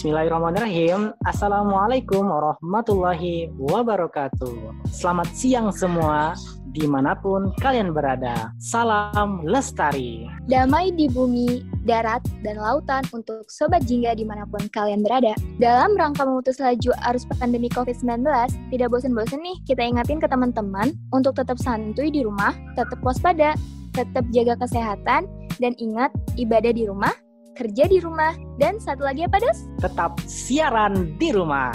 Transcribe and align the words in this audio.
Bismillahirrahmanirrahim. 0.00 1.12
Assalamualaikum 1.28 2.24
warahmatullahi 2.24 3.52
wabarakatuh. 3.52 4.88
Selamat 4.88 5.28
siang 5.36 5.68
semua, 5.76 6.32
di 6.72 6.88
mana 6.88 7.12
pun 7.12 7.52
kalian 7.60 7.92
berada. 7.92 8.48
Salam 8.56 9.44
lestari. 9.44 10.24
Damai 10.48 10.96
di 10.96 11.04
bumi, 11.04 11.68
darat, 11.84 12.24
dan 12.40 12.56
lautan 12.56 13.04
untuk 13.12 13.44
Sobat 13.52 13.84
Jingga 13.84 14.16
di 14.16 14.24
mana 14.24 14.48
pun 14.48 14.72
kalian 14.72 15.04
berada. 15.04 15.36
Dalam 15.60 15.92
rangka 16.00 16.24
memutus 16.24 16.56
laju 16.64 16.96
arus 17.12 17.28
pandemi 17.36 17.68
COVID-19, 17.68 18.24
tidak 18.72 18.88
bosan-bosan 18.88 19.44
nih 19.44 19.60
kita 19.68 19.84
ingatin 19.84 20.16
ke 20.16 20.24
teman-teman 20.32 20.96
untuk 21.12 21.36
tetap 21.36 21.60
santuy 21.60 22.08
di 22.08 22.24
rumah, 22.24 22.56
tetap 22.72 22.96
waspada, 23.04 23.52
tetap 23.92 24.24
jaga 24.32 24.56
kesehatan, 24.64 25.28
dan 25.60 25.76
ingat 25.76 26.08
ibadah 26.40 26.72
di 26.72 26.88
rumah, 26.88 27.12
kerja 27.54 27.86
di 27.90 27.98
rumah, 27.98 28.34
dan 28.56 28.78
satu 28.78 29.04
lagi 29.06 29.26
apa, 29.26 29.42
Dos? 29.42 29.66
Tetap 29.82 30.18
siaran 30.24 31.16
di 31.18 31.34
rumah. 31.34 31.72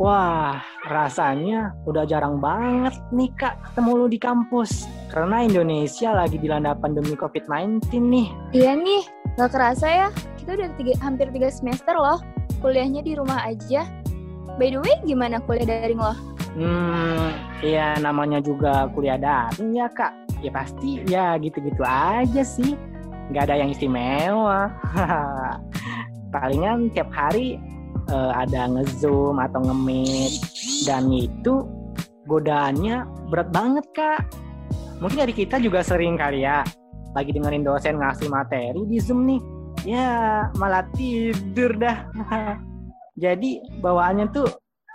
Wah, 0.00 0.58
rasanya 0.88 1.76
udah 1.84 2.08
jarang 2.08 2.40
banget 2.40 2.96
nih 3.12 3.30
Kak 3.36 3.54
ketemu 3.70 3.90
lu 4.02 4.06
di 4.08 4.18
kampus. 4.18 4.88
Karena 5.12 5.44
Indonesia 5.44 6.16
lagi 6.16 6.40
dilanda 6.40 6.72
pandemi 6.72 7.12
COVID-19 7.12 7.86
nih. 8.00 8.28
Iya 8.56 8.72
nih, 8.74 9.02
gak 9.36 9.52
kerasa 9.52 9.86
ya, 9.86 10.08
kita 10.40 10.56
udah 10.56 10.68
tiga, 10.80 10.92
hampir 11.04 11.28
tiga 11.30 11.52
semester 11.52 11.94
loh. 11.94 12.18
Kuliahnya 12.64 13.04
di 13.04 13.14
rumah 13.14 13.44
aja. 13.44 13.84
By 14.56 14.72
the 14.72 14.80
way, 14.80 14.96
gimana 15.04 15.38
kuliah 15.44 15.68
daring 15.68 16.00
lo? 16.00 16.16
Hmm, 16.56 17.30
ya 17.60 17.94
namanya 18.00 18.40
juga 18.40 18.88
kuliah 18.96 19.20
daring 19.20 19.76
ya 19.76 19.86
Kak. 19.92 20.12
Ya 20.42 20.50
pasti 20.50 21.04
ya 21.06 21.38
gitu-gitu 21.38 21.86
aja 21.86 22.42
sih 22.42 22.74
nggak 23.32 23.48
ada 23.48 23.56
yang 23.64 23.72
istimewa. 23.72 24.68
Palingan 26.32 26.92
tiap 26.92 27.08
hari 27.12 27.56
uh, 28.12 28.32
ada 28.36 28.68
ngezoom 28.68 29.40
atau 29.40 29.60
ngemit 29.64 30.32
dan 30.84 31.08
itu 31.08 31.64
godaannya 32.28 33.08
berat 33.32 33.48
banget 33.48 33.86
kak. 33.96 34.20
Mungkin 35.00 35.24
dari 35.24 35.34
kita 35.34 35.58
juga 35.58 35.82
sering 35.82 36.14
kali 36.14 36.44
ya 36.46 36.62
lagi 37.12 37.32
dengerin 37.32 37.64
dosen 37.64 38.00
ngasih 38.00 38.28
materi 38.28 38.84
di 38.88 39.00
zoom 39.00 39.24
nih. 39.28 39.40
Ya 39.82 40.08
malah 40.60 40.86
tidur 40.94 41.74
dah. 41.74 42.06
Jadi 43.22 43.60
bawaannya 43.82 44.30
tuh 44.32 44.48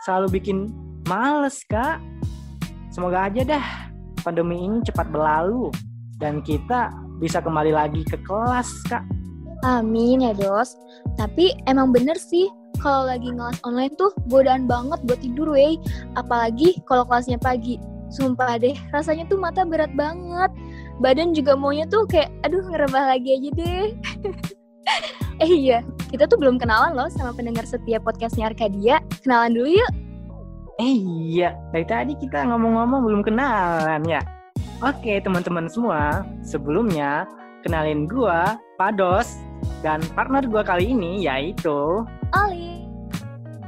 selalu 0.06 0.42
bikin 0.42 0.70
males 1.10 1.62
kak. 1.68 2.02
Semoga 2.90 3.30
aja 3.30 3.46
dah 3.46 3.66
pandemi 4.26 4.58
ini 4.66 4.82
cepat 4.82 5.08
berlalu 5.14 5.70
dan 6.18 6.42
kita 6.42 6.90
bisa 7.18 7.42
kembali 7.42 7.74
lagi 7.74 8.02
ke 8.06 8.18
kelas, 8.22 8.70
Kak. 8.90 9.04
Amin 9.66 10.22
ya, 10.22 10.38
Dos. 10.38 10.78
Tapi 11.18 11.58
emang 11.66 11.90
bener 11.90 12.14
sih, 12.18 12.46
kalau 12.78 13.10
lagi 13.10 13.34
ngelas 13.34 13.58
online 13.66 13.94
tuh 13.98 14.14
godaan 14.30 14.70
banget 14.70 15.02
buat 15.10 15.20
tidur, 15.22 15.50
wey. 15.50 15.82
Apalagi 16.14 16.78
kalau 16.86 17.04
kelasnya 17.10 17.42
pagi. 17.42 17.82
Sumpah 18.08 18.56
deh, 18.56 18.78
rasanya 18.96 19.28
tuh 19.28 19.36
mata 19.36 19.68
berat 19.68 19.92
banget. 19.98 20.48
Badan 21.04 21.36
juga 21.36 21.60
maunya 21.60 21.84
tuh 21.90 22.08
kayak, 22.08 22.32
aduh 22.48 22.64
ngerebah 22.72 23.18
lagi 23.18 23.36
aja 23.36 23.50
deh. 23.58 23.88
eh 25.44 25.52
iya, 25.52 25.84
kita 26.08 26.24
tuh 26.30 26.40
belum 26.40 26.56
kenalan 26.56 26.96
loh 26.96 27.12
sama 27.12 27.36
pendengar 27.36 27.68
setiap 27.68 28.08
podcastnya 28.08 28.48
Arkadia. 28.48 29.04
Kenalan 29.26 29.52
dulu 29.58 29.70
yuk. 29.76 29.92
Eh 30.78 30.96
iya, 31.34 31.58
dari 31.74 31.86
tadi 31.90 32.14
kita 32.16 32.46
ngomong-ngomong 32.48 33.02
belum 33.04 33.22
kenalan 33.26 34.06
ya. 34.06 34.22
Oke 34.86 35.18
teman-teman 35.18 35.66
semua, 35.66 36.22
sebelumnya 36.46 37.26
kenalin 37.66 38.06
gua, 38.06 38.62
Pados, 38.78 39.42
dan 39.82 40.06
partner 40.14 40.46
gua 40.46 40.62
kali 40.62 40.94
ini 40.94 41.26
yaitu 41.26 42.06
Ali. 42.30 42.86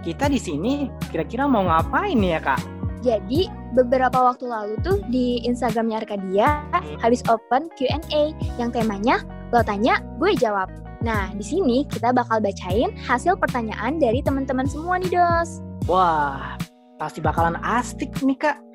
Kita 0.06 0.30
di 0.30 0.38
sini 0.38 0.86
kira-kira 1.10 1.50
mau 1.50 1.66
ngapain 1.66 2.22
ya 2.22 2.38
kak? 2.38 2.62
Jadi 3.02 3.50
beberapa 3.74 4.22
waktu 4.22 4.54
lalu 4.54 4.78
tuh 4.86 5.02
di 5.10 5.42
Instagramnya 5.50 6.06
Arkadia 6.06 6.62
habis 7.02 7.26
open 7.26 7.74
Q&A 7.74 8.30
yang 8.62 8.70
temanya 8.70 9.26
lo 9.50 9.66
tanya, 9.66 9.98
gue 10.22 10.38
jawab. 10.38 10.70
Nah 11.02 11.34
di 11.34 11.42
sini 11.42 11.90
kita 11.90 12.14
bakal 12.14 12.38
bacain 12.38 12.94
hasil 13.02 13.34
pertanyaan 13.34 13.98
dari 13.98 14.22
teman-teman 14.22 14.70
semua 14.70 15.02
nih 15.02 15.10
dos. 15.10 15.58
Wah 15.90 16.54
pasti 17.02 17.18
bakalan 17.18 17.58
asik 17.66 18.14
nih 18.22 18.38
kak. 18.38 18.69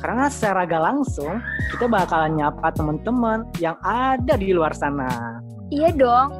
Karena 0.00 0.32
secara 0.32 0.64
gak 0.64 0.80
langsung 0.80 1.44
kita 1.76 1.84
bakalan 1.84 2.40
nyapa 2.40 2.72
teman-teman 2.72 3.44
yang 3.60 3.76
ada 3.84 4.34
di 4.40 4.56
luar 4.56 4.72
sana. 4.72 5.38
Iya 5.68 5.92
dong. 5.92 6.32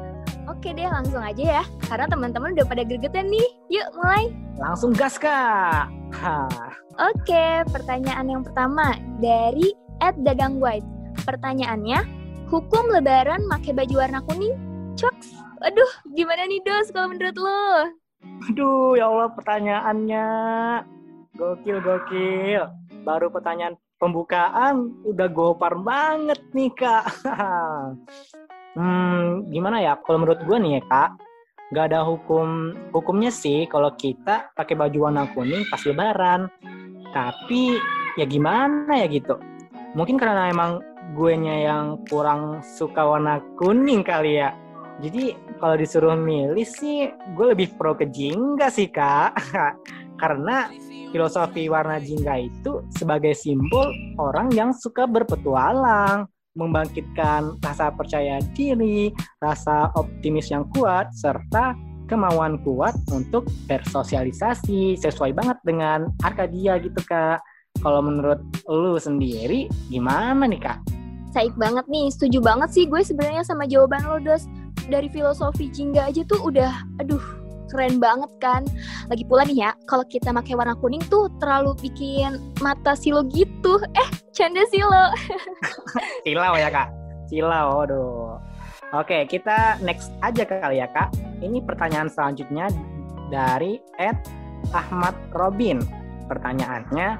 Oke 0.49 0.73
deh 0.73 0.89
langsung 0.89 1.21
aja 1.21 1.61
ya. 1.61 1.63
Karena 1.85 2.09
teman-teman 2.09 2.57
udah 2.57 2.65
pada 2.65 2.81
gregetan 2.81 3.29
nih. 3.29 3.47
Yuk 3.69 3.87
mulai. 4.01 4.33
Langsung 4.57 4.91
gas 4.97 5.21
kak. 5.21 5.87
Oke, 6.99 7.63
pertanyaan 7.71 8.27
yang 8.27 8.43
pertama 8.43 8.97
dari 9.21 9.71
Ed 10.01 10.17
Dagang 10.25 10.57
White. 10.57 10.85
Pertanyaannya, 11.23 12.03
hukum 12.49 12.89
lebaran 12.91 13.45
pakai 13.47 13.71
baju 13.77 13.95
warna 13.95 14.19
kuning? 14.25 14.57
Coks. 14.97 15.37
Aduh, 15.61 15.91
gimana 16.17 16.49
nih 16.49 16.59
dos 16.65 16.89
kalau 16.89 17.13
menurut 17.13 17.37
lo? 17.37 17.93
Aduh, 18.49 18.97
ya 18.97 19.05
Allah 19.07 19.29
pertanyaannya. 19.37 20.27
Gokil, 21.37 21.79
gokil 21.79 22.80
baru 23.01 23.33
pertanyaan 23.33 23.75
pembukaan 23.97 24.93
udah 25.05 25.27
gopar 25.29 25.77
banget 25.77 26.41
nih 26.53 26.71
kak. 26.73 27.05
hmm, 28.77 29.49
gimana 29.53 29.77
ya? 29.81 29.93
Kalau 30.01 30.25
menurut 30.25 30.41
gue 30.45 30.57
nih 30.57 30.71
ya 30.79 30.81
kak, 30.85 31.09
nggak 31.73 31.85
ada 31.93 31.99
hukum 32.05 32.73
hukumnya 32.93 33.29
sih 33.29 33.65
kalau 33.69 33.93
kita 33.97 34.49
pakai 34.53 34.73
baju 34.77 35.09
warna 35.09 35.29
kuning 35.33 35.65
pas 35.69 35.81
lebaran. 35.85 36.49
Tapi 37.11 37.77
ya 38.17 38.25
gimana 38.25 39.01
ya 39.01 39.07
gitu. 39.09 39.37
Mungkin 39.97 40.15
karena 40.15 40.49
emang 40.49 40.81
gue 41.11 41.33
nya 41.35 41.55
yang 41.67 41.85
kurang 42.07 42.63
suka 42.63 43.03
warna 43.03 43.43
kuning 43.59 44.01
kali 44.05 44.39
ya. 44.39 44.55
Jadi 45.01 45.33
kalau 45.57 45.75
disuruh 45.77 46.13
milih 46.13 46.65
sih 46.65 47.09
gue 47.33 47.45
lebih 47.53 47.73
pro 47.77 47.97
ke 47.97 48.05
jingga 48.09 48.69
sih 48.69 48.89
kak. 48.89 49.33
karena 50.21 50.69
filosofi 51.11 51.67
warna 51.67 51.99
jingga 51.99 52.47
itu 52.47 52.81
sebagai 52.95 53.35
simbol 53.35 53.91
orang 54.17 54.49
yang 54.55 54.71
suka 54.71 55.03
berpetualang, 55.05 56.25
membangkitkan 56.55 57.59
rasa 57.59 57.91
percaya 57.91 58.39
diri, 58.55 59.11
rasa 59.43 59.91
optimis 59.99 60.49
yang 60.49 60.67
kuat, 60.71 61.11
serta 61.11 61.75
kemauan 62.07 62.59
kuat 62.63 62.95
untuk 63.11 63.47
bersosialisasi 63.71 64.99
sesuai 64.99 65.31
banget 65.31 65.59
dengan 65.63 66.11
Arkadia 66.23 66.79
gitu 66.79 66.99
kak. 67.07 67.39
Kalau 67.79 68.03
menurut 68.03 68.43
lu 68.67 68.99
sendiri 68.99 69.71
gimana 69.87 70.43
nih 70.43 70.59
kak? 70.59 70.79
Saik 71.31 71.55
banget 71.55 71.87
nih, 71.87 72.11
setuju 72.11 72.43
banget 72.43 72.75
sih 72.75 72.83
gue 72.91 72.99
sebenarnya 72.99 73.47
sama 73.47 73.63
jawaban 73.63 74.03
lo 74.03 74.19
Dos. 74.19 74.43
Dari 74.91 75.07
filosofi 75.07 75.71
jingga 75.71 76.11
aja 76.11 76.27
tuh 76.27 76.51
udah, 76.51 76.83
aduh 76.99 77.40
keren 77.71 77.97
banget 78.03 78.27
kan. 78.43 78.67
Lagi 79.07 79.23
pula 79.23 79.47
nih 79.47 79.63
ya, 79.63 79.71
kalau 79.87 80.03
kita 80.03 80.35
pakai 80.35 80.59
warna 80.59 80.75
kuning 80.75 81.01
tuh 81.07 81.31
terlalu 81.39 81.71
bikin 81.79 82.35
mata 82.59 82.93
silo 82.99 83.23
gitu. 83.31 83.79
Eh, 83.95 84.09
canda 84.35 84.67
silo. 84.67 85.15
silau 86.27 86.53
ya 86.59 86.67
kak, 86.67 86.91
silau, 87.31 87.87
aduh. 87.87 88.35
Oke, 88.91 89.23
kita 89.23 89.79
next 89.79 90.11
aja 90.19 90.43
kali 90.43 90.83
ya 90.83 90.87
kak. 90.91 91.15
Ini 91.39 91.63
pertanyaan 91.63 92.11
selanjutnya 92.11 92.67
dari 93.31 93.79
Ed 93.95 94.19
Ahmad 94.75 95.15
Robin. 95.31 95.79
Pertanyaannya, 96.27 97.15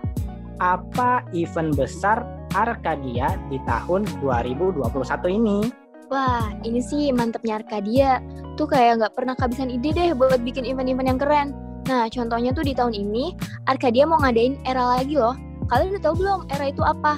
apa 0.60 1.24
event 1.32 1.72
besar 1.74 2.28
Arkadia 2.52 3.40
di 3.48 3.56
tahun 3.64 4.04
2021 4.20 4.84
ini? 5.32 5.81
Wah, 6.12 6.52
ini 6.68 6.84
sih 6.84 7.08
mantepnya 7.16 7.64
Arkadia. 7.64 8.20
Tuh 8.60 8.68
kayak 8.68 9.00
nggak 9.00 9.16
pernah 9.16 9.32
kehabisan 9.32 9.72
ide 9.72 9.96
deh 9.96 10.12
buat 10.12 10.44
bikin 10.44 10.68
event-event 10.68 11.08
yang 11.08 11.16
keren. 11.16 11.48
Nah, 11.88 12.12
contohnya 12.12 12.52
tuh 12.52 12.68
di 12.68 12.76
tahun 12.76 12.92
ini, 12.92 13.32
Arkadia 13.72 14.04
mau 14.04 14.20
ngadain 14.20 14.60
era 14.68 15.00
lagi 15.00 15.16
loh. 15.16 15.40
Kalian 15.72 15.96
udah 15.96 16.04
tahu 16.04 16.16
belum 16.20 16.40
era 16.52 16.68
itu 16.68 16.84
apa? 16.84 17.16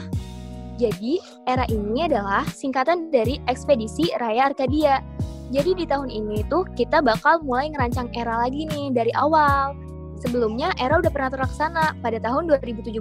Jadi, 0.78 1.18
era 1.50 1.66
ini 1.74 2.06
adalah 2.06 2.45
singkatan 2.45 3.10
dari 3.10 3.42
Ekspedisi 3.50 4.13
Raya 4.22 4.54
Arkadia. 4.54 5.01
Jadi 5.50 5.74
di 5.74 5.86
tahun 5.90 6.13
ini 6.13 6.45
tuh 6.45 6.62
kita 6.78 7.01
bakal 7.01 7.42
mulai 7.42 7.74
ngerancang 7.74 8.13
era 8.13 8.45
lagi 8.45 8.69
nih 8.69 8.94
dari 8.94 9.10
awal. 9.18 9.74
Sebelumnya 10.21 10.71
era 10.77 11.01
udah 11.01 11.10
pernah 11.10 11.31
terlaksana 11.33 11.98
pada 12.00 12.18
tahun 12.21 12.51
2017 12.51 12.94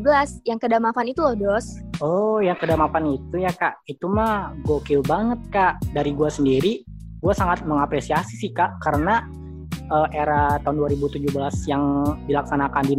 yang 0.49 0.59
kedamapan 0.61 1.12
itu 1.12 1.20
loh 1.20 1.37
dos. 1.37 1.81
Oh 2.00 2.38
yang 2.41 2.56
kedamapan 2.56 3.19
itu 3.19 3.43
ya 3.43 3.53
kak, 3.53 3.82
itu 3.85 4.09
mah 4.09 4.56
gokil 4.64 5.05
banget 5.05 5.41
kak. 5.53 5.75
Dari 5.93 6.17
gue 6.17 6.31
sendiri, 6.32 6.73
gue 7.20 7.35
sangat 7.35 7.62
mengapresiasi 7.62 8.35
sih 8.41 8.50
kak 8.50 8.81
karena 8.82 9.23
uh, 9.93 10.09
era 10.11 10.59
tahun 10.64 10.81
2017 10.88 11.29
yang 11.69 11.85
dilaksanakan 12.26 12.85
di 12.88 12.97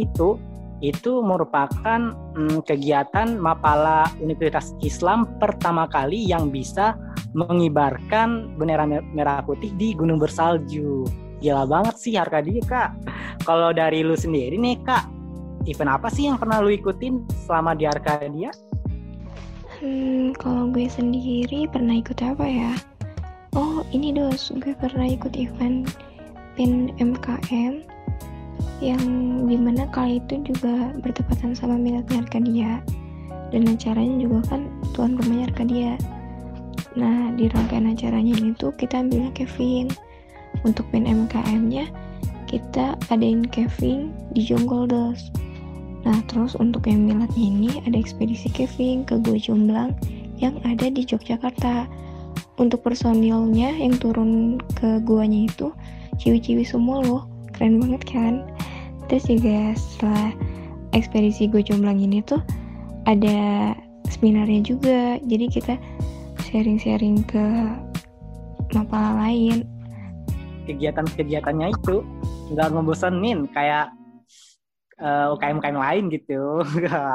itu 0.00 0.38
itu 0.84 1.24
merupakan 1.24 2.12
um, 2.36 2.60
kegiatan 2.60 3.40
Mapala 3.40 4.04
Universitas 4.20 4.76
Islam 4.84 5.24
pertama 5.40 5.88
kali 5.88 6.28
yang 6.28 6.52
bisa 6.52 6.92
mengibarkan 7.32 8.56
bendera 8.60 8.84
merah 8.88 9.40
putih 9.44 9.72
di 9.76 9.96
gunung 9.96 10.20
bersalju. 10.20 11.04
Gila 11.40 11.64
banget 11.68 11.94
sih 12.00 12.14
Arkadia 12.16 12.62
kak. 12.64 12.90
Kalau 13.44 13.70
dari 13.70 14.02
lu 14.02 14.16
sendiri 14.16 14.56
nih 14.58 14.80
kak, 14.82 15.06
event 15.68 15.92
apa 15.92 16.08
sih 16.10 16.26
yang 16.30 16.38
pernah 16.40 16.62
lu 16.62 16.72
ikutin 16.72 17.26
selama 17.46 17.74
di 17.76 17.84
Arkadia? 17.86 18.50
Hmm, 19.76 20.32
kalau 20.40 20.72
gue 20.72 20.88
sendiri 20.88 21.68
pernah 21.68 22.00
ikut 22.00 22.16
apa 22.24 22.46
ya? 22.48 22.72
Oh, 23.52 23.84
ini 23.92 24.12
dos, 24.12 24.48
gue 24.56 24.72
pernah 24.76 25.04
ikut 25.04 25.36
event 25.36 25.84
PIN 26.56 26.96
MKM 26.96 27.84
yang 28.80 29.00
di 29.48 29.56
mana 29.56 29.88
kali 29.88 30.20
itu 30.20 30.40
juga 30.44 30.92
bertepatan 31.00 31.56
sama 31.56 31.80
minatnya 31.80 32.24
Arkadia 32.24 32.80
dan 33.52 33.68
acaranya 33.68 34.16
juga 34.20 34.56
kan 34.56 34.68
tuan 34.92 35.16
rumahnya 35.16 35.52
Arkadia. 35.52 35.92
Nah, 36.96 37.32
di 37.36 37.48
rangkaian 37.52 37.92
acaranya 37.92 38.32
ini 38.36 38.56
tuh 38.56 38.72
kita 38.76 39.04
ambilnya 39.04 39.32
Kevin. 39.36 39.92
Untuk 40.62 40.88
PIN 40.94 41.04
MKM-nya 41.04 41.90
kita 42.46 42.94
adain 43.10 43.42
Kevin 43.50 44.14
di 44.32 44.46
Jonggol 44.46 44.86
dos. 44.86 45.34
Nah, 46.06 46.22
terus 46.30 46.54
untuk 46.54 46.86
yang 46.86 47.02
milatnya 47.02 47.42
ini 47.42 47.70
ada 47.82 47.98
ekspedisi 47.98 48.46
Kevin 48.54 49.02
ke 49.02 49.18
Gua 49.26 49.34
Jomblang 49.34 49.90
yang 50.38 50.54
ada 50.62 50.86
di 50.86 51.02
Yogyakarta. 51.02 51.90
Untuk 52.56 52.86
personilnya 52.86 53.74
yang 53.74 53.98
turun 53.98 54.62
ke 54.78 55.02
guanya 55.02 55.50
itu 55.50 55.74
ciwi-ciwi 56.22 56.62
semua 56.62 57.02
loh. 57.02 57.22
Keren 57.52 57.82
banget 57.82 58.06
kan? 58.06 58.34
Terus 59.10 59.26
juga 59.26 59.74
setelah 59.74 60.30
ekspedisi 60.94 61.50
Gua 61.50 61.60
Jomblang 61.66 61.98
ini 61.98 62.22
tuh 62.22 62.38
ada 63.10 63.74
seminarnya 64.06 64.62
juga. 64.62 65.18
Jadi 65.26 65.46
kita 65.50 65.74
sharing-sharing 66.46 67.26
ke 67.26 67.44
mapala 68.70 69.26
lain. 69.26 69.66
Kegiatan-kegiatannya 70.66 71.68
itu 71.72 72.02
nggak 72.52 72.68
ngebosenin 72.74 73.46
kayak 73.54 73.94
uh, 75.00 75.32
UKM-UKM 75.38 75.78
lain 75.78 76.04
gitu. 76.10 76.60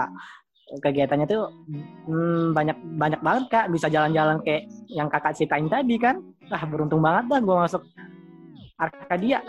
Kegiatannya 0.84 1.28
tuh 1.28 1.52
hmm, 2.08 2.56
banyak 2.56 2.78
banyak 2.96 3.20
banget 3.20 3.44
kak. 3.52 3.66
Bisa 3.70 3.92
jalan-jalan 3.92 4.40
kayak 4.42 4.72
yang 4.88 5.12
kakak 5.12 5.36
ceritain 5.36 5.68
tadi 5.68 6.00
kan. 6.00 6.24
Ah 6.48 6.64
beruntung 6.64 7.04
banget 7.04 7.28
dah 7.28 7.40
gue 7.44 7.56
masuk 7.68 7.84
Arkadia. 8.80 9.44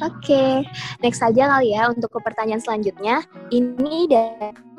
Oke, 0.00 0.32
okay. 0.32 0.52
next 1.04 1.20
aja 1.20 1.44
kali 1.44 1.76
ya 1.76 1.92
untuk 1.92 2.08
ke 2.08 2.20
pertanyaan 2.24 2.62
selanjutnya. 2.62 3.20
Ini 3.52 4.08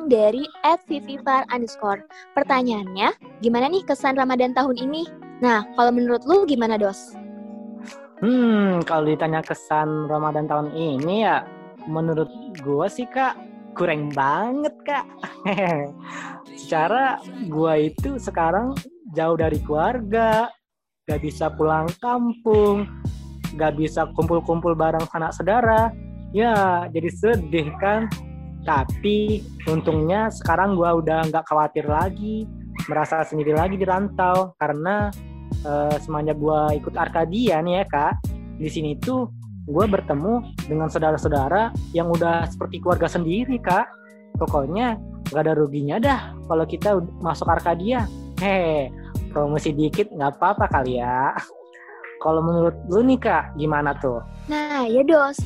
dari 0.10 0.44
at 0.66 0.82
@vivifar 0.90 1.46
underscore. 1.54 2.02
Pertanyaannya, 2.34 3.14
gimana 3.40 3.70
nih 3.70 3.86
kesan 3.86 4.18
Ramadan 4.18 4.58
tahun 4.58 4.82
ini? 4.82 5.21
Nah, 5.42 5.66
kalau 5.74 5.90
menurut 5.90 6.22
lu 6.30 6.46
gimana, 6.46 6.78
Dos? 6.78 7.18
Hmm, 8.22 8.86
kalau 8.86 9.10
ditanya 9.10 9.42
kesan 9.42 10.06
Ramadan 10.06 10.46
tahun 10.46 10.70
ini 10.78 11.26
ya, 11.26 11.42
menurut 11.90 12.30
gue 12.62 12.88
sih 12.94 13.10
kak 13.10 13.34
kurang 13.74 14.14
banget 14.14 14.78
kak. 14.86 15.06
Secara 16.62 17.18
gue 17.50 17.74
itu 17.90 18.22
sekarang 18.22 18.78
jauh 19.18 19.34
dari 19.34 19.58
keluarga, 19.66 20.54
gak 21.10 21.22
bisa 21.26 21.50
pulang 21.50 21.90
kampung, 21.98 22.86
gak 23.58 23.74
bisa 23.74 24.06
kumpul-kumpul 24.14 24.78
bareng 24.78 25.10
anak 25.18 25.34
saudara. 25.34 25.90
Ya, 26.30 26.86
jadi 26.94 27.10
sedih 27.10 27.74
kan. 27.82 28.06
Tapi 28.62 29.42
untungnya 29.66 30.30
sekarang 30.30 30.78
gue 30.78 30.86
udah 30.86 31.26
nggak 31.34 31.50
khawatir 31.50 31.90
lagi, 31.90 32.46
merasa 32.86 33.26
sendiri 33.26 33.58
lagi 33.58 33.74
di 33.74 33.82
rantau 33.82 34.54
karena 34.62 35.10
uh, 35.66 35.96
semenjak 36.02 36.38
gue 36.38 36.62
ikut 36.81 36.94
Arkadia 36.96 37.62
nih 37.62 37.81
ya 37.81 37.86
kak 37.88 38.13
di 38.62 38.69
sini 38.69 38.94
tuh 39.02 39.30
gue 39.66 39.86
bertemu 39.86 40.54
dengan 40.66 40.90
saudara-saudara 40.90 41.74
yang 41.94 42.10
udah 42.10 42.50
seperti 42.50 42.81
keluarga 42.81 43.08
sendiri 43.10 43.58
kak. 43.62 43.90
Pokoknya 44.38 44.98
gak 45.30 45.46
ada 45.46 45.54
ruginya 45.54 46.02
dah 46.02 46.34
kalau 46.50 46.66
kita 46.66 46.98
masuk 47.22 47.46
Arkadia 47.48 48.10
hehe 48.42 48.90
promosi 49.31 49.72
dikit 49.72 50.12
nggak 50.12 50.38
apa-apa 50.38 50.66
kali 50.68 51.00
ya. 51.00 51.31
Kalau 52.22 52.44
menurut 52.44 52.75
lu 52.92 53.02
nih 53.02 53.18
kak 53.18 53.56
gimana 53.58 53.96
tuh? 53.98 54.22
Nah 54.52 54.86
ya 54.86 55.02
dos. 55.02 55.40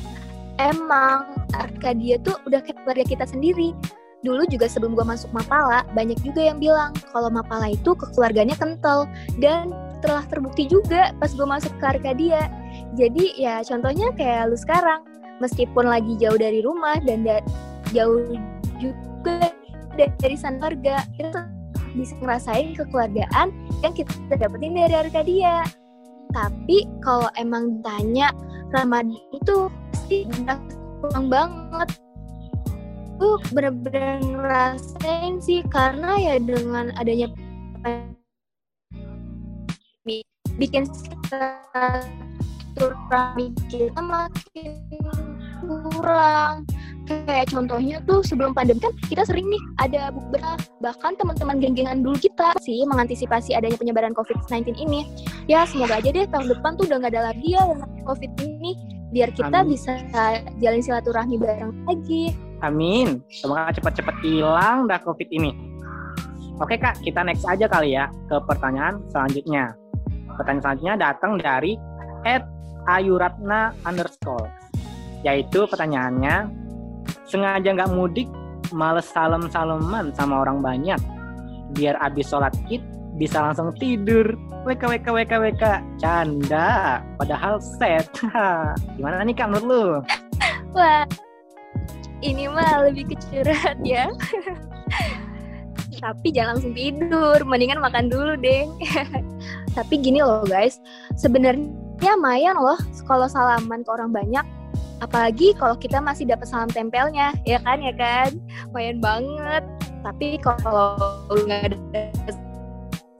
Emang 0.56 1.28
Arkadia 1.52 2.16
tuh 2.20 2.36
udah 2.48 2.60
kayak 2.64 2.80
keluarga 2.84 3.04
kita 3.04 3.24
sendiri. 3.28 3.76
Dulu 4.24 4.48
juga 4.48 4.66
sebelum 4.66 4.96
gue 4.96 5.06
masuk 5.06 5.30
Mapala 5.30 5.86
banyak 5.92 6.18
juga 6.24 6.42
yang 6.42 6.58
bilang 6.58 6.90
kalau 7.12 7.30
Mapala 7.30 7.70
itu 7.70 7.94
kekeluarganya 7.94 8.56
kental 8.58 9.06
dan 9.38 9.70
telah 10.04 10.24
terbukti 10.28 10.68
juga 10.68 11.12
pas 11.16 11.32
gue 11.32 11.46
masuk 11.46 11.72
ke 11.80 11.84
Arkadia. 11.84 12.48
Jadi 12.96 13.36
ya 13.40 13.60
contohnya 13.64 14.12
kayak 14.16 14.52
lu 14.52 14.56
sekarang, 14.56 15.04
meskipun 15.40 15.88
lagi 15.88 16.16
jauh 16.20 16.36
dari 16.36 16.60
rumah 16.64 17.00
dan 17.04 17.24
da 17.24 17.40
jauh 17.92 18.24
juga 18.76 19.52
dari 19.96 20.36
sana 20.36 20.60
warga, 20.60 21.04
kita 21.16 21.48
bisa 21.96 22.12
ngerasain 22.20 22.76
kekeluargaan 22.76 23.48
yang 23.80 23.92
kita 23.96 24.12
dapetin 24.36 24.76
dari 24.76 24.96
Arkadia. 24.96 25.64
Tapi 26.36 26.84
kalau 27.00 27.32
emang 27.40 27.80
tanya 27.80 28.28
Ramadan 28.76 29.16
itu 29.32 29.72
pasti 29.92 30.28
pulang 31.00 31.32
banget. 31.32 31.88
Gue 33.16 33.40
bener-bener 33.56 34.20
ngerasain 34.20 35.40
sih 35.40 35.64
karena 35.72 36.20
ya 36.20 36.36
dengan 36.36 36.92
adanya 37.00 37.32
bikin 40.56 40.88
silaturahmi 42.76 43.52
kita 43.68 44.00
makin 44.00 44.80
kurang. 45.62 46.64
Kayak 47.06 47.54
contohnya 47.54 48.02
tuh 48.02 48.18
sebelum 48.26 48.50
pandemi 48.50 48.82
kan 48.82 48.90
kita 49.06 49.22
sering 49.22 49.46
nih 49.46 49.62
ada 49.78 50.10
beberapa 50.10 50.58
bahkan 50.82 51.14
teman-teman 51.14 51.62
geng-gengan 51.62 52.02
dulu 52.02 52.18
kita 52.18 52.50
sih 52.66 52.82
mengantisipasi 52.82 53.54
adanya 53.54 53.78
penyebaran 53.78 54.10
COVID-19 54.10 54.74
ini. 54.74 55.06
Ya 55.46 55.62
semoga 55.70 56.02
aja 56.02 56.10
deh 56.10 56.26
tahun 56.26 56.50
depan 56.50 56.74
tuh 56.74 56.90
udah 56.90 56.98
nggak 56.98 57.14
ada 57.14 57.30
lagi 57.30 57.54
ya 57.54 57.62
COVID 58.10 58.32
ini 58.42 58.74
biar 59.14 59.30
kita 59.30 59.62
Amin. 59.62 59.70
bisa 59.70 60.02
jalin 60.58 60.82
silaturahmi 60.82 61.38
bareng 61.38 61.70
lagi. 61.86 62.34
Amin. 62.66 63.22
Semoga 63.30 63.70
cepat-cepat 63.70 64.18
hilang 64.26 64.90
dah 64.90 64.98
COVID 64.98 65.30
ini. 65.30 65.54
Oke 66.58 66.80
kak 66.80 66.98
kita 67.04 67.22
next 67.22 67.44
aja 67.44 67.68
kali 67.68 67.94
ya 67.94 68.08
ke 68.26 68.36
pertanyaan 68.48 68.98
selanjutnya 69.12 69.76
Pertanyaan 70.36 70.62
selanjutnya 70.62 70.94
datang 71.00 71.32
dari 71.40 71.72
Ed 72.28 72.44
Ayuratna 72.86 73.74
underscore. 73.82 74.46
Yaitu 75.26 75.66
pertanyaannya, 75.66 76.46
sengaja 77.26 77.68
nggak 77.74 77.92
mudik, 77.92 78.28
males 78.70 79.08
salam-salaman 79.10 80.14
sama 80.14 80.46
orang 80.46 80.62
banyak. 80.62 81.00
Biar 81.74 81.98
abis 81.98 82.30
sholat 82.30 82.54
id 82.70 82.84
bisa 83.16 83.42
langsung 83.42 83.72
tidur. 83.76 84.36
WK, 84.66 84.82
WK, 84.82 85.06
WK, 85.14 85.32
WK. 85.40 85.64
Canda. 85.98 87.00
Padahal 87.16 87.62
set. 87.62 88.06
Gimana 88.98 89.22
nih 89.22 89.34
Kak 89.34 89.50
menurut 89.50 89.66
lu? 89.66 89.84
Wah, 90.76 91.06
ini 92.20 92.50
mah 92.50 92.86
lebih 92.86 93.14
kecurhat 93.14 93.78
ya. 93.86 94.10
Tapi 96.02 96.28
jangan 96.28 96.60
langsung 96.60 96.76
tidur, 96.76 97.40
mendingan 97.48 97.80
makan 97.80 98.12
dulu 98.12 98.36
deh. 98.36 98.68
Tapi 99.76 100.00
gini 100.00 100.24
loh 100.24 100.40
guys, 100.48 100.80
sebenarnya 101.20 101.68
lumayan 102.00 102.56
loh 102.56 102.80
kalau 103.04 103.28
salaman 103.28 103.84
ke 103.84 103.90
orang 103.92 104.10
banyak. 104.10 104.44
Apalagi 105.04 105.52
kalau 105.60 105.76
kita 105.76 106.00
masih 106.00 106.24
dapat 106.24 106.48
salam 106.48 106.72
tempelnya, 106.72 107.36
ya 107.44 107.60
kan 107.60 107.84
ya 107.84 107.92
kan, 107.92 108.32
lumayan 108.72 108.98
banget. 109.04 109.64
Tapi 110.00 110.40
kalau 110.40 110.96
nggak 111.28 111.76
ada 111.76 112.02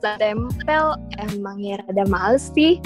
salam 0.00 0.16
tempel, 0.16 0.96
emang 1.20 1.60
ya 1.60 1.76
rada 1.84 2.08
males 2.08 2.48
sih. 2.56 2.80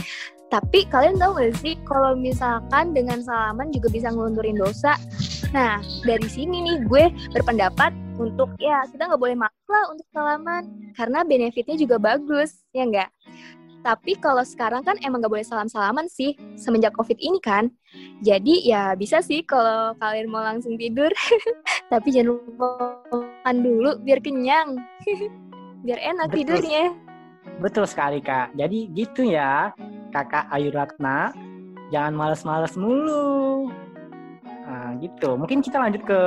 Tapi 0.50 0.83
kalian 0.91 1.15
tahu 1.15 1.39
gak 1.39 1.55
sih 1.62 1.79
kalau 1.87 2.19
misalkan 2.19 2.91
dengan 2.91 3.23
salaman 3.23 3.71
juga 3.71 3.87
bisa 3.87 4.11
ngelunturin 4.11 4.59
dosa? 4.59 4.99
Nah, 5.55 5.79
dari 6.03 6.27
sini 6.27 6.59
nih 6.67 6.91
gue 6.91 7.07
berpendapat 7.31 7.95
untuk 8.19 8.50
ya 8.59 8.83
kita 8.91 9.07
nggak 9.07 9.23
boleh 9.23 9.39
malah 9.39 9.85
untuk 9.95 10.07
salaman 10.11 10.67
karena 10.99 11.23
benefitnya 11.23 11.79
juga 11.79 12.03
bagus, 12.03 12.67
ya 12.75 12.83
enggak? 12.83 13.11
Tapi 13.81 14.13
kalau 14.21 14.45
sekarang 14.45 14.85
kan 14.85 15.01
emang 15.01 15.25
gak 15.25 15.33
boleh 15.33 15.47
salam-salaman 15.47 16.05
sih 16.07 16.37
semenjak 16.57 16.93
COVID 16.93 17.17
ini 17.17 17.41
kan. 17.41 17.73
Jadi 18.21 18.69
ya 18.69 18.93
bisa 18.93 19.25
sih 19.25 19.41
kalau 19.41 19.97
kalian 19.97 20.29
mau 20.29 20.45
langsung 20.45 20.77
tidur. 20.77 21.09
Tapi 21.93 22.09
jangan 22.13 22.37
lupa 22.37 23.01
makan 23.09 23.57
dulu 23.65 23.91
biar 24.05 24.21
kenyang. 24.21 24.77
biar 25.85 25.97
enak 25.97 26.29
Betul. 26.29 26.61
tidurnya. 26.61 26.85
Betul 27.61 27.85
sekali 27.89 28.21
Kak. 28.21 28.53
Jadi 28.53 28.93
gitu 28.93 29.25
ya 29.25 29.73
Kakak 30.13 30.53
Ayu 30.53 30.69
Ratna. 30.69 31.33
Jangan 31.89 32.13
males-males 32.13 32.77
mulu. 32.77 33.73
Nah 34.45 34.93
gitu. 35.01 35.41
Mungkin 35.41 35.65
kita 35.65 35.81
lanjut 35.81 36.05
ke 36.05 36.19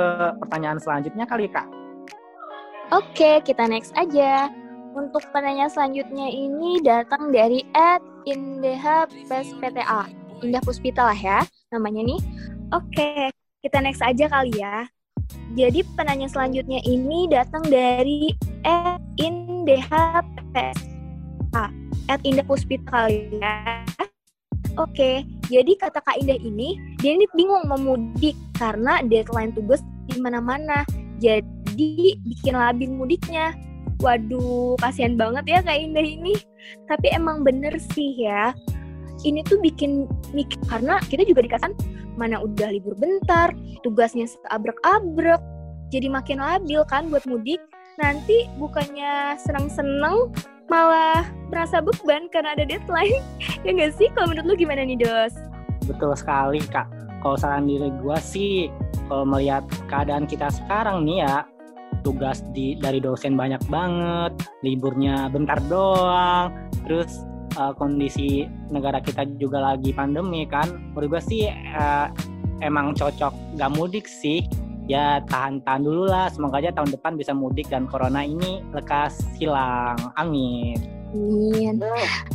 pertanyaan 0.42 0.82
selanjutnya 0.82 1.24
kali 1.24 1.46
Kak. 1.46 1.70
Oke, 2.92 3.40
kita 3.46 3.64
next 3.64 3.94
aja. 3.96 4.52
Untuk 4.94 5.26
pertanyaan 5.34 5.66
selanjutnya 5.66 6.30
ini 6.30 6.78
datang 6.78 7.34
dari 7.34 7.66
Ed 7.74 7.98
Indah 8.30 9.10
PSPTA. 9.26 10.06
Indah 10.46 10.62
Puspita 10.62 11.02
lah 11.02 11.18
ya 11.18 11.42
namanya 11.74 12.06
nih. 12.06 12.22
Oke, 12.70 13.34
kita 13.58 13.82
next 13.82 13.98
aja 14.06 14.30
kali 14.30 14.54
ya. 14.54 14.86
Jadi 15.58 15.82
penanya 15.98 16.30
selanjutnya 16.30 16.78
ini 16.86 17.26
datang 17.26 17.66
dari 17.66 18.30
indhpsa 19.18 20.22
at 22.06 22.20
Indah 22.22 22.46
Puspita 22.46 22.86
kali 22.86 23.34
ya. 23.42 23.82
Oke, 24.78 25.26
jadi 25.50 25.74
kata 25.74 26.02
Kak 26.06 26.22
Indah 26.22 26.38
ini, 26.38 26.78
dia 27.02 27.18
ini 27.18 27.26
bingung 27.34 27.66
mau 27.66 27.78
mudik 27.78 28.38
karena 28.58 29.02
deadline 29.02 29.50
tugas 29.54 29.82
di 30.06 30.22
mana-mana. 30.22 30.86
Jadi 31.18 32.14
bikin 32.22 32.54
labil 32.54 32.94
mudiknya. 32.94 33.54
Waduh, 34.04 34.76
kasihan 34.84 35.16
banget 35.16 35.44
ya 35.48 35.58
Kak 35.64 35.80
Indah 35.80 36.04
ini. 36.04 36.36
Tapi 36.84 37.08
emang 37.16 37.40
bener 37.40 37.72
sih 37.96 38.12
ya. 38.20 38.52
Ini 39.24 39.40
tuh 39.48 39.64
bikin 39.64 40.04
mikir 40.36 40.60
karena 40.68 41.00
kita 41.08 41.24
juga 41.24 41.40
dikasih 41.40 41.72
mana 42.20 42.44
udah 42.44 42.68
libur 42.68 42.92
bentar, 43.00 43.56
tugasnya 43.80 44.28
seabrek-abrek. 44.28 45.40
Jadi 45.88 46.12
makin 46.12 46.44
labil 46.44 46.84
kan 46.84 47.08
buat 47.08 47.24
mudik. 47.24 47.64
Nanti 47.96 48.44
bukannya 48.60 49.40
senang-senang 49.40 50.28
malah 50.68 51.24
merasa 51.48 51.80
beban 51.80 52.28
karena 52.28 52.52
ada 52.52 52.68
deadline. 52.68 53.24
ya 53.64 53.72
nggak 53.72 53.96
sih? 53.96 54.12
Kalau 54.12 54.28
menurut 54.28 54.52
lu 54.52 54.54
gimana 54.60 54.84
nih, 54.84 55.00
Dos? 55.00 55.32
Betul 55.88 56.12
sekali, 56.12 56.60
Kak. 56.68 56.92
Kalau 57.24 57.40
saran 57.40 57.64
diri 57.64 57.88
gue 57.88 58.18
sih, 58.20 58.68
kalau 59.08 59.24
melihat 59.24 59.64
keadaan 59.88 60.28
kita 60.28 60.52
sekarang 60.52 61.08
nih 61.08 61.24
ya, 61.24 61.48
tugas 62.04 62.44
di 62.52 62.76
dari 62.76 63.00
dosen 63.00 63.34
banyak 63.34 63.64
banget, 63.72 64.36
liburnya 64.60 65.32
bentar 65.32 65.56
doang, 65.66 66.52
terus 66.84 67.24
uh, 67.56 67.72
kondisi 67.72 68.44
negara 68.68 69.00
kita 69.00 69.24
juga 69.40 69.72
lagi 69.72 69.90
pandemi 69.96 70.44
kan, 70.44 70.92
menurut 70.92 71.16
gue 71.16 71.22
sih 71.24 71.42
uh, 71.48 72.12
emang 72.60 72.92
cocok 72.92 73.32
gak 73.56 73.72
mudik 73.72 74.04
sih, 74.04 74.44
ya 74.84 75.24
tahan-tahan 75.32 75.80
dulu 75.80 76.04
lah. 76.04 76.28
Semoga 76.28 76.60
aja 76.60 76.70
tahun 76.76 76.92
depan 76.92 77.16
bisa 77.16 77.32
mudik 77.32 77.66
dan 77.72 77.88
corona 77.88 78.20
ini 78.22 78.60
lekas 78.76 79.24
hilang. 79.40 79.96
Amin. 80.20 80.76
Amin. 81.14 81.80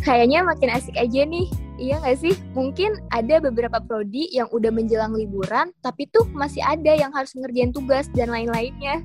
Kayaknya 0.01 0.41
makin 0.41 0.69
asik 0.73 0.97
aja 0.97 1.23
nih. 1.27 1.47
Iya 1.79 2.03
nggak 2.03 2.19
sih? 2.19 2.35
Mungkin 2.51 2.99
ada 3.15 3.39
beberapa 3.39 3.79
prodi 3.79 4.27
yang 4.35 4.51
udah 4.51 4.67
menjelang 4.69 5.15
liburan, 5.15 5.71
tapi 5.79 6.11
tuh 6.11 6.27
masih 6.35 6.59
ada 6.59 6.91
yang 6.91 7.09
harus 7.15 7.31
ngerjain 7.33 7.71
tugas 7.71 8.11
dan 8.11 8.27
lain-lainnya. 8.29 8.99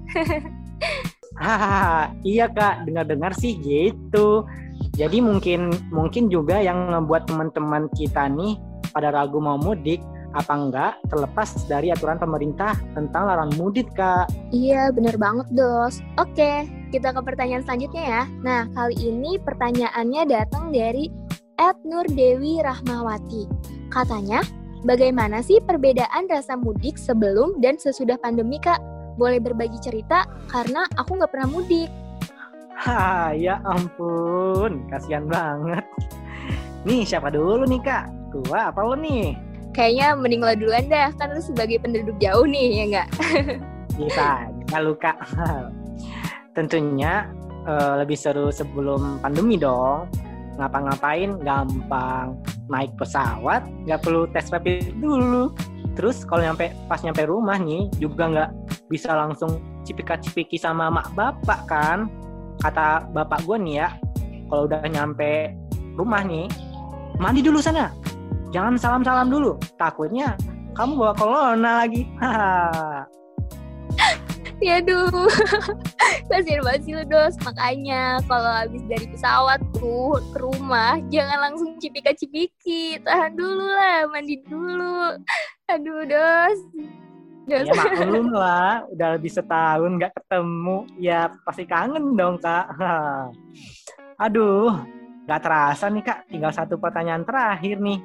ah, 1.39 2.11
iya 2.27 2.51
kak, 2.51 2.83
dengar-dengar 2.83 3.31
sih 3.39 3.55
gitu. 3.63 4.43
Jadi 4.99 5.23
mungkin 5.23 5.71
mungkin 5.95 6.27
juga 6.27 6.59
yang 6.59 6.91
ngebuat 6.91 7.31
teman-teman 7.31 7.87
kita 7.95 8.27
nih 8.27 8.59
pada 8.91 9.15
ragu 9.15 9.39
mau 9.39 9.55
mudik 9.55 10.03
apa 10.35 10.53
enggak 10.59 10.93
terlepas 11.07 11.47
dari 11.71 11.95
aturan 11.95 12.19
pemerintah 12.19 12.75
tentang 12.93 13.31
larangan 13.31 13.55
mudik, 13.55 13.87
Kak. 13.95 14.27
Iya, 14.51 14.91
bener 14.91 15.15
banget, 15.15 15.47
Dos. 15.55 16.03
Oke, 16.19 16.67
kita 16.91 17.15
ke 17.15 17.21
pertanyaan 17.23 17.63
selanjutnya 17.63 18.03
ya. 18.03 18.23
Nah, 18.43 18.67
kali 18.75 18.99
ini 18.99 19.39
pertanyaannya 19.39 20.23
datang 20.27 20.75
dari 20.75 21.07
Ed 21.57 21.79
Nur 21.87 22.07
Dewi 22.11 22.61
Rahmawati. 22.61 23.47
Katanya, 23.91 24.43
bagaimana 24.83 25.41
sih 25.41 25.63
perbedaan 25.63 26.27
rasa 26.27 26.59
mudik 26.59 26.99
sebelum 26.99 27.63
dan 27.63 27.79
sesudah 27.79 28.19
pandemi, 28.19 28.59
Kak? 28.59 28.83
Boleh 29.15 29.39
berbagi 29.39 29.79
cerita 29.79 30.27
karena 30.51 30.85
aku 30.99 31.19
nggak 31.19 31.31
pernah 31.31 31.49
mudik. 31.51 31.91
Ha, 32.75 33.31
ya 33.39 33.63
ampun, 33.63 34.91
kasihan 34.91 35.31
banget. 35.31 35.87
Nih, 36.83 37.07
siapa 37.07 37.31
dulu 37.31 37.65
nih, 37.65 37.81
Kak? 37.81 38.05
Gua 38.35 38.75
apa 38.75 38.83
lo 38.83 38.99
nih? 38.99 39.55
kayaknya 39.75 40.15
mending 40.15 40.41
lo 40.41 40.55
duluan 40.55 40.87
dah 40.87 41.11
kan 41.19 41.35
lu 41.35 41.43
sebagai 41.43 41.83
penduduk 41.83 42.15
jauh 42.23 42.47
nih 42.47 42.67
ya 42.71 42.85
enggak 42.87 43.09
bisa 43.99 44.27
nggak 44.71 44.83
luka 44.87 45.13
tentunya 46.57 47.27
uh, 47.67 47.99
lebih 47.99 48.15
seru 48.15 48.55
sebelum 48.55 49.19
pandemi 49.19 49.59
dong 49.59 50.07
ngapa-ngapain 50.57 51.39
gampang 51.43 52.39
naik 52.71 52.95
pesawat 52.97 53.67
nggak 53.85 54.01
perlu 54.03 54.27
tes 54.31 54.49
rapid 54.51 54.95
dulu 54.99 55.53
terus 55.95 56.27
kalau 56.27 56.43
nyampe 56.43 56.75
pas 56.91 57.01
nyampe 57.03 57.23
rumah 57.27 57.59
nih 57.59 57.87
juga 58.03 58.31
nggak 58.31 58.51
bisa 58.91 59.15
langsung 59.15 59.63
cipika-cipiki 59.85 60.59
sama 60.59 60.91
mak 60.91 61.13
bapak 61.15 61.61
kan 61.69 61.99
kata 62.63 63.07
bapak 63.13 63.43
gue 63.45 63.57
nih 63.61 63.75
ya 63.85 63.89
kalau 64.49 64.67
udah 64.71 64.81
nyampe 64.87 65.53
rumah 65.95 66.23
nih 66.25 66.47
mandi 67.19 67.43
dulu 67.45 67.63
sana 67.63 67.93
jangan 68.55 68.79
salam-salam 68.79 69.27
dulu. 69.27 69.59
Takutnya 69.75 70.39
kamu 70.79 70.95
bawa 70.95 71.13
corona 71.19 71.83
lagi. 71.83 72.07
ya 74.65 74.81
duh 74.81 75.29
kasihan 76.33 76.65
banget 76.65 76.81
sih 76.89 76.93
lu 76.97 77.05
dos. 77.05 77.35
Makanya 77.45 78.25
kalau 78.25 78.53
habis 78.65 78.83
dari 78.89 79.07
pesawat 79.13 79.61
tuh 79.77 80.17
ke 80.33 80.39
rumah 80.41 80.97
jangan 81.13 81.51
langsung 81.51 81.77
cipika 81.77 82.17
cipiki 82.17 82.97
tahan 83.05 83.37
dulu 83.37 83.69
lah 83.69 84.09
mandi 84.09 84.41
dulu. 84.49 85.21
Aduh 85.69 86.03
dos. 86.09 86.59
Dos. 87.45 87.69
ya 87.69 87.73
maklum 87.77 88.33
lah. 88.43 88.89
Udah 88.89 89.09
lebih 89.21 89.29
setahun 89.29 89.91
nggak 90.01 90.13
ketemu. 90.17 90.77
Ya 90.97 91.29
pasti 91.45 91.69
kangen 91.69 92.17
dong 92.17 92.41
kak. 92.41 92.73
Aduh 94.25 94.73
nggak 95.29 95.41
terasa 95.45 95.93
nih 95.93 96.05
kak. 96.05 96.19
Tinggal 96.33 96.53
satu 96.57 96.81
pertanyaan 96.81 97.25
terakhir 97.29 97.77
nih. 97.77 98.01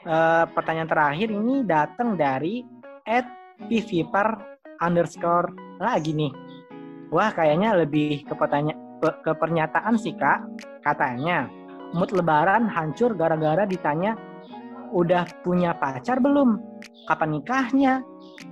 Uh, 0.00 0.48
pertanyaan 0.56 0.88
terakhir 0.88 1.28
ini 1.28 1.60
datang 1.68 2.16
dari 2.16 2.64
at 3.04 3.28
pvpar 3.68 4.49
underscore 4.80 5.52
lagi 5.78 6.12
nih. 6.16 6.32
Wah 7.12 7.30
kayaknya 7.32 7.76
lebih 7.76 8.24
ke, 8.24 8.34
pertanya 8.34 8.74
ke 9.00 9.32
pernyataan 9.36 9.96
sih 10.00 10.16
kak. 10.16 10.44
Katanya, 10.84 11.46
mood 11.92 12.10
lebaran 12.14 12.66
hancur 12.66 13.12
gara-gara 13.14 13.68
ditanya 13.68 14.16
udah 14.90 15.26
punya 15.46 15.76
pacar 15.76 16.18
belum? 16.18 16.58
Kapan 17.06 17.38
nikahnya? 17.38 17.94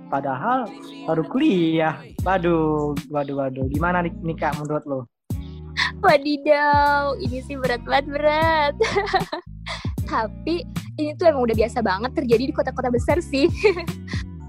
Padahal 0.07 0.69
baru 1.07 1.23
kuliah. 1.27 1.99
Waduh, 2.23 2.95
waduh, 3.11 3.35
waduh. 3.45 3.65
Gimana 3.71 4.05
nih 4.05 4.35
kak 4.37 4.55
menurut 4.59 4.83
lo? 4.87 4.99
Wadidaw, 5.99 7.15
ini 7.19 7.43
sih 7.43 7.59
berat 7.59 7.83
banget 7.83 8.05
berat. 8.07 8.73
Tapi 10.09 10.63
ini 10.99 11.15
tuh 11.15 11.31
emang 11.31 11.47
udah 11.47 11.55
biasa 11.55 11.79
banget 11.79 12.11
terjadi 12.15 12.43
di 12.51 12.53
kota-kota 12.55 12.91
besar 12.91 13.19
sih. 13.23 13.47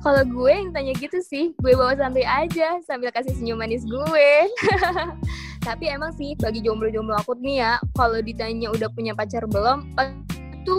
Kalau 0.01 0.25
gue 0.25 0.53
yang 0.53 0.73
tanya 0.73 0.97
gitu 0.97 1.21
sih, 1.21 1.53
gue 1.61 1.73
bawa 1.77 1.93
santai 1.93 2.25
aja 2.25 2.81
sambil 2.89 3.13
kasih 3.13 3.37
senyum 3.37 3.61
manis 3.61 3.85
gue. 3.85 4.33
Tapi 5.67 5.93
emang 5.93 6.17
sih 6.17 6.33
bagi 6.41 6.65
jomblo-jomblo 6.65 7.21
aku 7.21 7.37
nih 7.37 7.61
ya, 7.61 7.73
kalau 7.93 8.17
ditanya 8.25 8.73
udah 8.73 8.89
punya 8.97 9.13
pacar 9.13 9.45
belum, 9.45 9.93
itu 10.57 10.77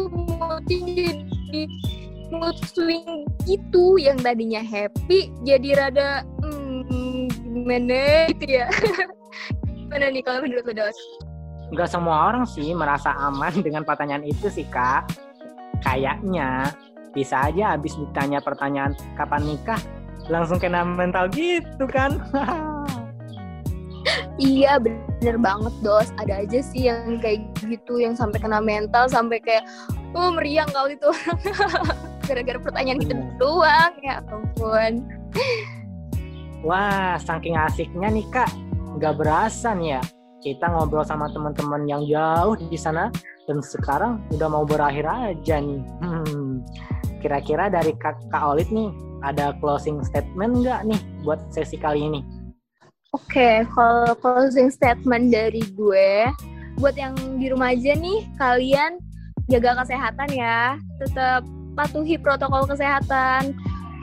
jadi 0.66 1.64
mood 2.34 2.58
swing 2.66 3.30
gitu 3.46 4.00
yang 4.02 4.16
tadinya 4.24 4.64
happy 4.64 5.30
jadi 5.44 5.70
rada 5.78 6.26
hmm, 6.42 7.30
gimana 7.46 8.26
gitu 8.34 8.58
ya. 8.58 8.66
gimana 9.78 10.10
nih 10.10 10.24
kalau 10.26 10.42
menurut 10.42 10.66
lo, 10.66 10.74
Dos? 10.74 10.98
Gak 11.78 11.94
semua 11.94 12.34
orang 12.34 12.50
sih 12.50 12.74
merasa 12.74 13.14
aman 13.22 13.54
dengan 13.66 13.86
pertanyaan 13.86 14.26
itu 14.26 14.50
sih, 14.50 14.66
Kak 14.66 15.30
kayaknya 15.82 16.70
bisa 17.12 17.52
aja 17.52 17.76
habis 17.76 17.96
ditanya 17.96 18.40
pertanyaan 18.40 18.96
kapan 19.16 19.44
nikah? 19.44 19.82
Langsung 20.32 20.60
kena 20.60 20.84
mental 20.84 21.28
gitu 21.32 21.86
kan. 21.88 22.20
Iya 24.42 24.82
bener 24.82 25.38
banget 25.38 25.70
dos. 25.86 26.10
Ada 26.18 26.42
aja 26.42 26.60
sih 26.66 26.90
yang 26.90 27.22
kayak 27.22 27.46
gitu 27.62 28.02
yang 28.02 28.18
sampai 28.18 28.42
kena 28.42 28.58
mental 28.58 29.06
sampai 29.06 29.38
kayak 29.38 29.62
oh 30.18 30.34
meriang 30.34 30.66
kali 30.74 30.98
itu. 30.98 31.12
Gara-gara 32.26 32.58
pertanyaan 32.58 33.06
gitu 33.06 33.14
doang 33.38 33.94
ya 34.02 34.26
ampun. 34.26 35.06
Wah 36.66 37.22
saking 37.22 37.54
asiknya 37.54 38.10
nih 38.10 38.26
kak. 38.34 38.50
Nggak 38.98 39.22
berasa 39.22 39.78
nih 39.78 40.00
ya 40.00 40.02
kita 40.42 40.74
ngobrol 40.74 41.06
sama 41.06 41.30
teman-teman 41.30 41.86
yang 41.86 42.02
jauh 42.10 42.58
di 42.58 42.74
sana 42.74 43.14
dan 43.46 43.62
sekarang 43.62 44.18
udah 44.34 44.50
mau 44.50 44.66
berakhir 44.66 45.06
aja 45.06 45.62
nih. 45.62 45.82
Hmm, 46.02 46.21
kira-kira 47.22 47.70
dari 47.70 47.94
Kak, 48.02 48.28
Kak 48.34 48.44
Olit 48.44 48.68
nih 48.74 48.90
ada 49.22 49.54
closing 49.62 50.02
statement 50.02 50.66
nggak 50.66 50.90
nih 50.90 51.02
buat 51.22 51.40
sesi 51.54 51.78
kali 51.78 52.10
ini? 52.10 52.22
Oke, 53.12 53.38
okay, 53.38 53.56
kalau 53.76 54.16
closing 54.18 54.72
statement 54.74 55.30
dari 55.30 55.62
gue, 55.76 56.32
buat 56.80 56.96
yang 56.96 57.14
di 57.38 57.52
rumah 57.52 57.76
aja 57.76 57.94
nih, 57.94 58.24
kalian 58.40 58.98
jaga 59.52 59.84
kesehatan 59.84 60.32
ya, 60.32 60.80
tetap 60.98 61.44
patuhi 61.76 62.16
protokol 62.16 62.64
kesehatan. 62.66 63.52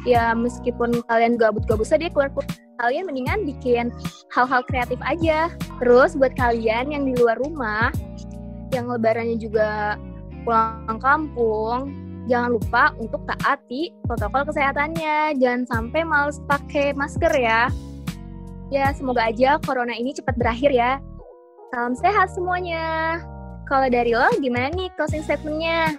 Ya 0.06 0.32
meskipun 0.36 1.02
kalian 1.10 1.40
gabut-gabut 1.40 1.84
saja 1.84 2.06
keluar 2.12 2.30
kalian 2.78 3.10
mendingan 3.10 3.42
bikin 3.42 3.90
hal-hal 4.30 4.62
kreatif 4.68 5.00
aja. 5.02 5.50
Terus 5.82 6.14
buat 6.14 6.36
kalian 6.38 6.94
yang 6.94 7.02
di 7.08 7.18
luar 7.18 7.40
rumah, 7.40 7.90
yang 8.70 8.86
lebarannya 8.86 9.40
juga 9.40 9.98
pulang 10.46 11.00
kampung, 11.02 11.92
jangan 12.28 12.60
lupa 12.60 12.92
untuk 13.00 13.24
taati 13.24 13.90
protokol 14.04 14.46
kesehatannya. 14.52 15.34
Jangan 15.40 15.64
sampai 15.66 16.04
males 16.04 16.38
pakai 16.44 16.92
masker 16.92 17.32
ya. 17.34 17.72
Ya, 18.68 18.92
semoga 18.92 19.32
aja 19.32 19.56
corona 19.64 19.96
ini 19.96 20.12
cepat 20.12 20.36
berakhir 20.36 20.68
ya. 20.70 21.00
Salam 21.72 21.96
sehat 21.96 22.28
semuanya. 22.36 23.16
Kalau 23.64 23.88
dari 23.88 24.12
lo, 24.12 24.28
gimana 24.40 24.68
nih 24.72 24.92
closing 24.96 25.24
statementnya? 25.24 25.96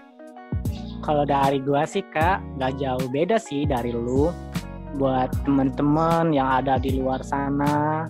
Kalau 1.01 1.25
dari 1.25 1.57
gua 1.61 1.85
sih 1.89 2.05
kak, 2.13 2.41
nggak 2.57 2.77
jauh 2.77 3.07
beda 3.09 3.41
sih 3.41 3.65
dari 3.65 3.89
lu. 3.89 4.29
Buat 4.97 5.33
teman-teman 5.45 6.33
yang 6.33 6.49
ada 6.49 6.81
di 6.81 6.97
luar 6.97 7.21
sana, 7.21 8.09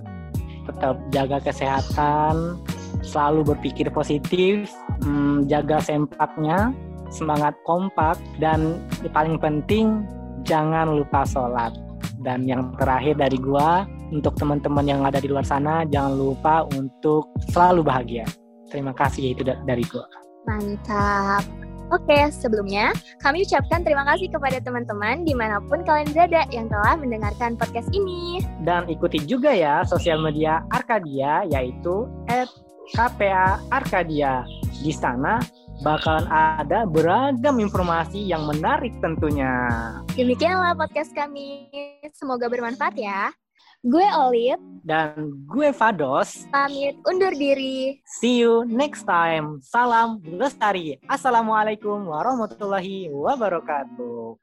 tetap 0.68 0.96
jaga 1.12 1.44
kesehatan, 1.44 2.60
selalu 3.04 3.52
berpikir 3.56 3.92
positif, 3.92 4.72
hmm, 5.04 5.52
jaga 5.52 5.84
sempatnya, 5.84 6.72
semangat 7.10 7.58
kompak, 7.66 8.18
dan 8.38 8.82
yang 9.02 9.14
paling 9.14 9.38
penting 9.38 10.08
jangan 10.46 10.98
lupa 10.98 11.26
sholat. 11.28 11.74
Dan 12.20 12.44
yang 12.48 12.76
terakhir 12.76 13.16
dari 13.16 13.40
gua, 13.40 13.88
untuk 14.12 14.36
teman-teman 14.36 14.84
yang 14.84 15.02
ada 15.06 15.22
di 15.24 15.30
luar 15.30 15.46
sana, 15.46 15.88
jangan 15.88 16.18
lupa 16.18 16.66
untuk 16.76 17.30
selalu 17.54 17.86
bahagia. 17.86 18.26
Terima 18.68 18.92
kasih 18.92 19.34
itu 19.34 19.42
dari 19.46 19.86
gua. 19.88 20.04
Mantap. 20.46 21.46
Oke, 21.90 22.30
sebelumnya 22.30 22.94
kami 23.18 23.42
ucapkan 23.42 23.82
terima 23.82 24.06
kasih 24.06 24.30
kepada 24.30 24.62
teman-teman 24.62 25.26
di 25.26 25.34
mana 25.34 25.58
pun 25.58 25.82
kalian 25.82 26.14
berada 26.14 26.46
yang 26.54 26.70
telah 26.70 26.94
mendengarkan 26.94 27.58
podcast 27.58 27.90
ini. 27.90 28.46
Dan 28.62 28.86
ikuti 28.86 29.18
juga 29.26 29.50
ya 29.50 29.82
sosial 29.82 30.22
media 30.22 30.62
Arkadia 30.70 31.50
yaitu 31.50 32.06
KPA 32.94 33.58
Arkadia. 33.74 34.46
Di 34.86 34.94
sana 34.94 35.42
bakalan 35.80 36.28
ada 36.28 36.84
beragam 36.84 37.60
informasi 37.64 38.28
yang 38.28 38.44
menarik 38.44 38.92
tentunya. 39.00 39.52
Demikianlah 40.14 40.76
podcast 40.76 41.16
kami. 41.16 41.72
Semoga 42.12 42.52
bermanfaat 42.52 42.96
ya. 43.00 43.32
Gue 43.80 44.04
Olive. 44.12 44.60
Dan 44.84 45.48
gue 45.48 45.72
Fados. 45.72 46.44
Pamit 46.52 47.00
undur 47.08 47.32
diri. 47.32 48.04
See 48.20 48.44
you 48.44 48.68
next 48.68 49.08
time. 49.08 49.64
Salam 49.64 50.20
lestari. 50.20 51.00
Assalamualaikum 51.08 52.04
warahmatullahi 52.04 53.08
wabarakatuh. 53.08 54.36